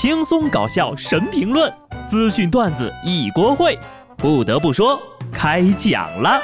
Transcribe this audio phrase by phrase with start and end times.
[0.00, 1.74] 轻松搞笑神评论，
[2.06, 3.76] 资讯段子一锅烩。
[4.16, 4.96] 不得不说，
[5.32, 6.40] 开讲了。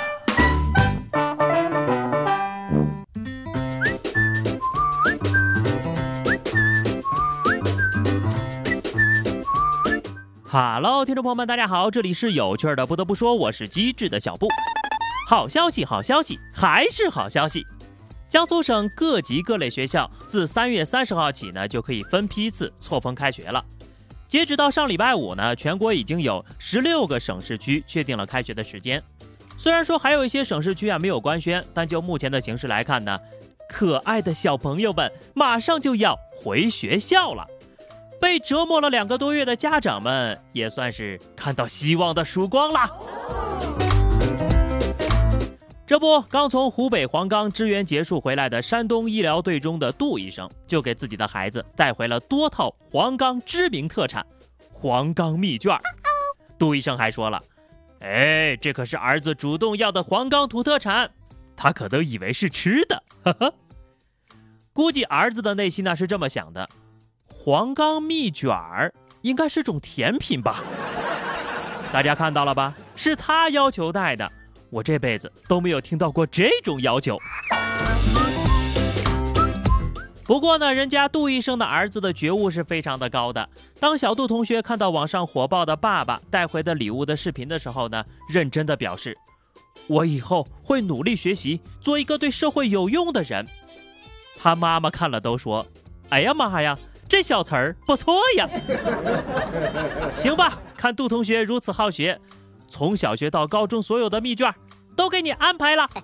[10.43, 12.85] 哈喽，听众朋友们，大家好，这里是有趣的。
[12.85, 14.49] 不得不说，我是机智的小布。
[15.29, 17.65] 好消息，好消息，还是好消息！
[18.35, 23.65] 江苏省各级各类学校自三月三十号起呢，就可以分批次错峰开学了。
[24.27, 29.01] 截止到上礼拜五呢，全国已经有十六个省市区确定了开学的时间。
[29.57, 33.17] 虽然说还有一些省市区啊没有官宣，但就目前的形势来看呢，
[33.69, 37.47] 可爱的小朋友们马上就要回学校了。
[38.21, 43.94] 被折磨了两个多月的家长们，也算是看到希望的曙光了。
[45.87, 54.25] 这不，刚从湖北黄冈支援结束回来的山东医疗队中的杜医生，就给自己的孩子带回了多套黄冈知名特产——
[54.73, 55.79] 黄冈蜜卷。
[56.59, 57.43] 杜医生还说了
[58.01, 61.11] ：“哎，这可是儿子主动要的黄冈土特产，
[61.55, 63.55] 他可都以为是吃的。”呵呵，
[64.73, 66.67] 估计儿子的内心呢是这么想的。
[67.29, 68.91] 黄冈蜜卷儿
[69.21, 70.65] 应该是种甜品吧？
[71.93, 72.75] 大家看到了吧？
[72.97, 74.33] 是他要求带的，
[74.75, 77.17] 我这辈子都没有听到过这种要求。
[80.25, 83.49] 不过呢，人家杜医生的儿子的觉悟是非常的高的。
[83.79, 89.17] 当小杜同学看到网上火爆的爸爸带回的礼物的视频的时候呢，认真的表示
[89.87, 93.47] ：“我以后会努力学习，做一个对社会有用的人。”
[94.37, 95.65] 他妈妈看了都说
[96.11, 98.49] ：“哎呀妈呀！”这小词儿不错呀，
[100.17, 100.59] 行吧？
[100.77, 102.19] 看杜同学如此好学，
[102.75, 104.53] 从小学到高中所有的密卷
[104.97, 105.89] 都给你安排了。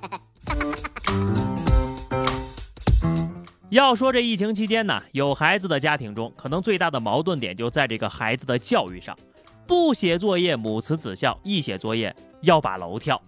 [3.71, 9.19] 要说这疫情期间呢，有孩子的家庭中，可能最大的矛盾点就在这个孩子的教育上，
[9.67, 13.21] 不写作业母慈子孝，一写作业要把楼跳。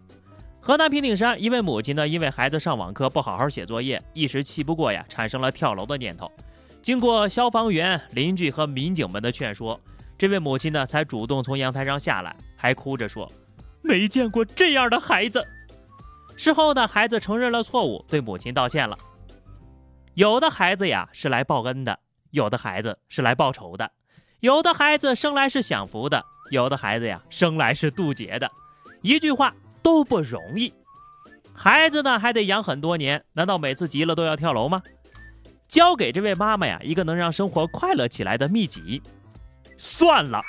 [0.60, 6.30] 河南平顶山一位母亲呢，因为孩子上网课不好好写作业，一时气不过呀，产生了跳楼的念头。
[6.80, 9.80] 经过消防员、邻居和民警们的劝说，
[10.16, 13.30] 这位母亲呢才主动从阳台上下来，还哭着说
[13.82, 15.46] ：“没见过这样的孩子。”
[16.36, 18.96] 事后呢，孩子承认了错误，对母亲道歉了。
[20.14, 21.98] 有的孩子呀是来报恩的，
[22.30, 23.90] 有的孩子是来报仇的，
[24.40, 28.50] 有的孩子生来是享福的，有的孩子呀生来是渡劫的。
[29.02, 30.72] 一句话都不容易。
[31.54, 34.82] 孩子呢还得养很多年，难道每次急了都要跳楼吗？
[35.68, 39.02] 教给这位妈妈呀一个能让生活快乐起来的秘籍，
[39.76, 40.40] 算了，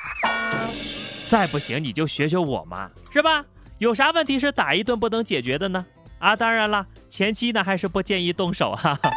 [1.25, 3.45] 再不行你就学学我嘛，是吧？
[3.79, 5.85] 有啥问题是打一顿不能解决的呢？
[6.19, 8.97] 啊，当然了，前期呢还是不建议动手哈。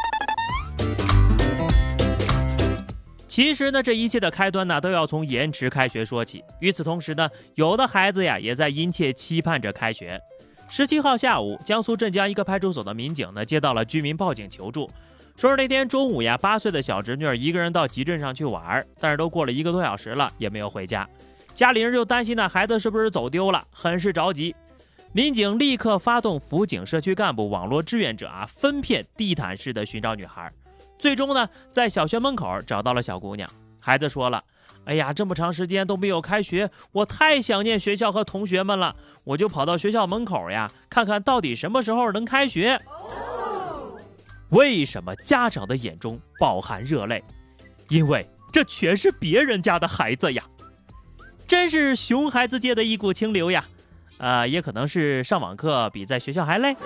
[3.29, 6.43] 其实呢，这一切的开端呢都要从延迟开学说起。
[6.61, 10.19] 与此同时呢，有的孩子呀也在殷切期盼着开学。
[10.69, 14.91] 十七号下午，江苏镇江一个派出所的民警呢接到了居民报警求助。
[15.37, 21.07] 说是那天中午呀，八岁的小侄女一个人到集镇上去玩，但是都过了一个多小时了，也没有回家。
[21.53, 24.57] 家里人就担心那孩子是不是走丢了，很是着急。
[25.13, 30.51] 民警立刻发动辅警、社区干部、网络志愿者啊，分片地毯式的寻找女孩。
[30.99, 33.47] 最终呢，在小学门口找到了小姑娘。
[33.79, 34.43] 孩子说了
[34.87, 42.81] ：“哎呀，这么长时间都没有开学，我太想念学校和同学们了，我就跑到学校门口呀，看看到底什么时候能开学。”
[44.51, 47.23] 为什么家长的眼中饱含热泪？
[47.89, 50.45] 因为这全是别人家的孩子呀！
[51.47, 53.65] 真是熊孩子界的一股清流呀！
[54.19, 56.77] 啊，也可能是上网课比在学校还累。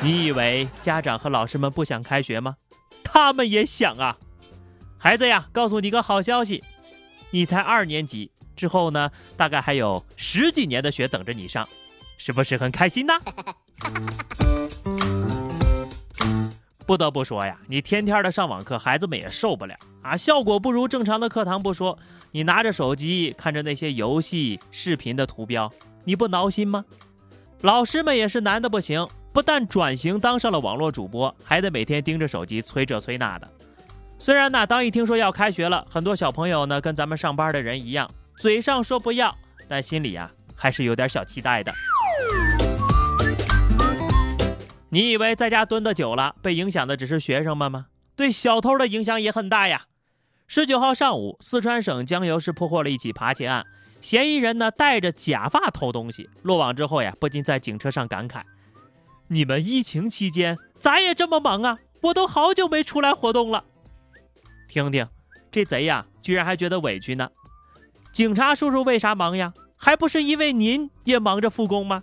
[0.00, 2.56] 你以为家长和老师们不想开学吗？
[3.04, 4.16] 他们也想啊！
[4.96, 6.64] 孩子呀，告诉你个好消息，
[7.30, 11.68] 你才二年级，之后呢，大概还有十几年的学等着你上，
[12.16, 13.14] 是不是很开心呢？
[16.88, 20.16] 不得不说呀，你天天的上网课，孩子们也受不了啊！
[20.16, 21.98] 效果不如正常的课堂不说，
[22.30, 25.70] 你拿着手机看着那些游戏视频的图标，
[26.04, 26.82] 你不挠心吗？
[27.60, 33.46] 老师们也是难的不行，不但转型当上了网络主播，还得每天盯着手机催这催那的。
[34.18, 39.36] 虽然呢，当一听说要开学了，很多小朋友呢跟咱们上班的人一样，嘴上说不要，
[39.68, 41.70] 但心里呀还是有点小期待的。
[44.90, 47.86] 你以为在家蹲的久了，被影响的只是学生们吗？
[48.16, 49.82] 对小偷的影响也很大呀。
[50.46, 53.66] 十九号上午，四川省江油市破获了一起扒窃案，
[54.00, 58.40] 嫌疑人呢戴着假发偷东西，落网之后呀，不禁在警车上感慨
[59.28, 61.78] ：“你们疫情期间咋也这么忙啊？
[62.00, 63.62] 我都好久没出来活动了。”
[64.68, 65.06] 听听，
[65.50, 67.28] 这贼呀，居然还觉得委屈呢。
[68.10, 69.52] 警察叔叔为啥忙呀？
[69.76, 72.02] 还不是因为您也忙着复工吗？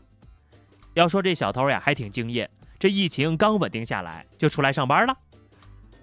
[0.93, 2.49] 要说这小偷呀，还挺敬业。
[2.85, 5.17] 这疫情刚稳定下来，就出来上班了。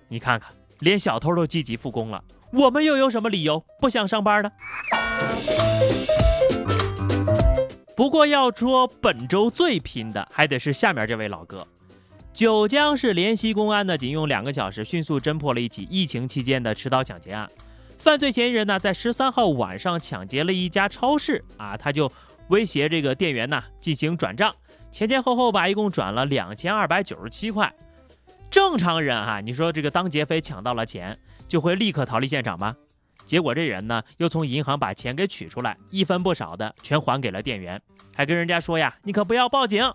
[0.09, 4.51] 你看看，连小偷都积极复工了，我们又有什么理由不想上班呢？
[7.95, 11.65] 不过要说本周最拼的，还得是下面这位老哥。
[12.33, 17.49] 九江市濂溪公安呢，仅用两个小时，迅速侦破了一起疫情期间的持刀抢劫案。
[18.01, 22.11] 犯罪嫌疑人呢，在十三号晚上抢劫了一家超市啊，他就
[22.53, 24.55] 威胁这个店员呢进行转账，
[24.91, 27.73] 前前后后吧，一共转了两千二百九十七块。
[28.51, 31.19] 正常人哈，你说这个当劫匪抢到了钱，
[31.49, 32.77] 就会立刻逃离现场吗？
[33.25, 37.81] 结果这人呢，又从银行把钱给取出来，一分不少的全还给了店员，
[38.15, 39.91] 还跟人家说呀：“你可不要报警。”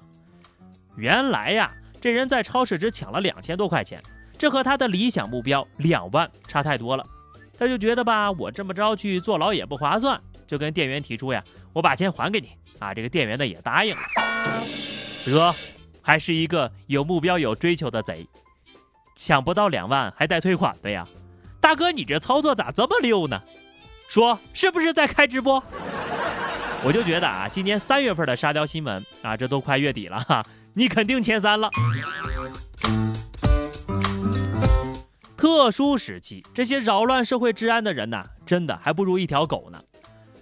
[0.97, 1.71] 原来呀，
[2.01, 4.01] 这人在超市只抢了两千多块钱，
[4.35, 7.03] 这和他的理想目标两万差太多了。
[7.55, 12.49] 他就觉得吧，我这么着去坐牢也不划算，就跟店员提出呀，我把钱还给你
[12.79, 12.93] 啊。
[12.93, 14.01] 这个店员呢也答应了。
[15.25, 15.55] 得，
[16.01, 18.25] 还是一个有目标、有追求的贼，
[19.15, 21.07] 抢不到两万还带退款的呀。
[21.59, 23.41] 大哥，你这操作咋这么溜呢？
[24.07, 25.61] 说是不是在开直播？
[26.83, 30.41] 我就觉得啊，今年三月份的沙雕新闻啊，这都快月底了哈，
[30.73, 31.69] 你肯定前三了。
[35.35, 39.81] 特殊时期，这些扰乱社会治安的人呐，真的还不如一条狗呢。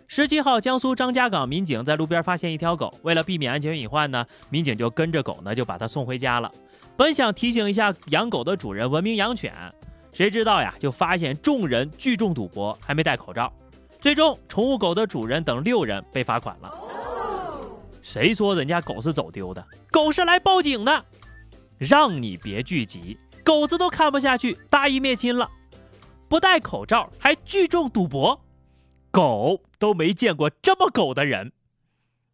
[0.07, 6.51] 十七号，江苏张家港民警在路边发现一条狗，为了避免安全隐患呢，民警就跟着狗呢，就把它送回家了。
[6.95, 9.53] 本想提醒一下养狗的主人文明养犬，
[10.13, 13.51] 谁知道呀，就发现众人聚众赌博，还没戴口罩。
[13.99, 16.71] 最终，宠物狗的主人等六人被罚款了。
[18.03, 19.65] 谁说人家狗是走丢的？
[19.91, 21.03] 狗是来报警的，
[21.79, 23.17] 让你别聚集。
[23.43, 25.49] 狗子都看不下去，大义灭亲了，
[26.29, 28.39] 不戴口罩还聚众赌博，
[29.15, 31.53] 狗都没见过这么狗的人。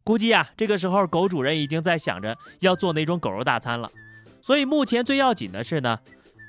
[0.04, 3.88] 估计啊，这个时候狗主人已经在想着要做那种狗肉大餐了。
[4.42, 6.00] 所以目前最要紧的是呢，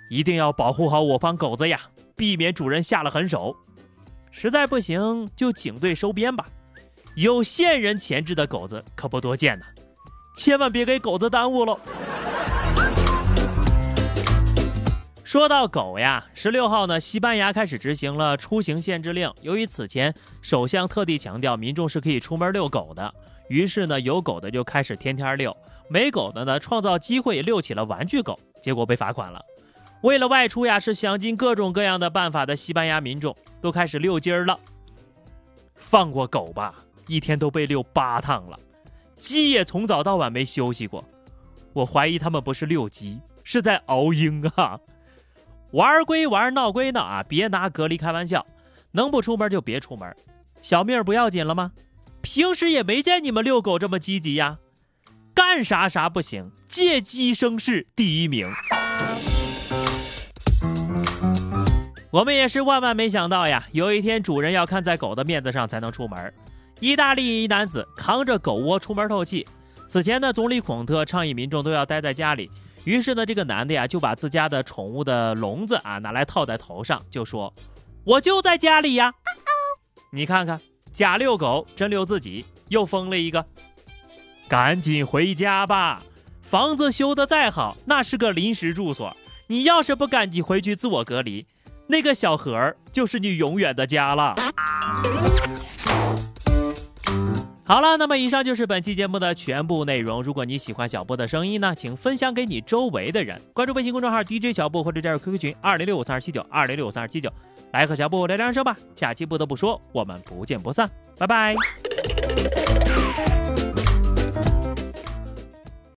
[0.08, 1.82] 一定要保护好我方狗子呀，
[2.16, 3.54] 避免主人下了狠手。
[4.30, 6.46] 实在不行就警队收编吧，
[7.14, 9.66] 有线人潜质的狗子可不多见呢，
[10.34, 11.78] 千万别给狗子耽误了。
[15.32, 19.32] 说到狗呀，十六号呢，西班牙开始执行了出行限制令。
[19.40, 23.14] 由于此前首相特地强调民众是可以出门遛狗的，
[23.48, 25.56] 于是呢，有狗的就开始天天遛，
[25.88, 29.42] 没狗的呢，创造机会遛起了玩具狗，结果被罚款了。
[30.02, 34.60] 为了外出呀，是想尽各种各样的办法的西班牙民众都开始遛鸡儿了。
[35.74, 36.74] 放过狗吧，
[37.06, 38.60] 一天都被遛八趟了，
[39.16, 41.02] 鸡也从早到晚没休息过。
[41.72, 44.78] 我怀疑他们不是遛鸡，是在熬鹰啊。
[45.72, 47.22] 玩归玩，闹归闹啊！
[47.26, 48.46] 别拿隔离开玩笑，
[48.90, 50.14] 能不出门就别出门，
[50.60, 51.72] 小命不要紧了吗？
[52.20, 54.58] 平时也没见你们遛狗这么积极呀，
[55.34, 58.50] 干啥啥不行，借鸡生事第一名。
[62.10, 66.34] 我们也是万万没想到呀，有一天主人要看在狗的面子上才能出门。
[66.80, 69.46] 意大利一男子扛着狗窝出门透气，
[69.88, 72.50] 此前呢，总理孔特倡议民众都要待在家里。
[72.84, 77.52] 于是呢，这个男的呀，就把自家的宠物的笼子啊拿来套在头上，就说
[78.04, 79.12] ：“我就在家里呀。”
[80.10, 80.60] 你看看，
[80.92, 83.46] 假遛狗真遛自己，又疯了一个。
[84.48, 86.02] 赶紧回家吧，
[86.42, 89.16] 房子修得再好，那是个临时住所。
[89.46, 91.46] 你要是不赶紧回去自我隔离，
[91.86, 94.34] 那个小盒儿就是你永远的家了。
[97.72, 100.22] 好了，那么以上就是本期节目的全部内容。
[100.22, 107.32] 如果你喜欢小布的声音呢，请分享给你周围的人，关注微信公众号 DJ 小布或者加入 QQ 群二零六五三二七九二零六五三二七九，
[107.72, 108.76] 来和小布聊聊人生吧。
[108.94, 110.86] 下期不得不说，我们不见不散，
[111.16, 111.56] 拜拜。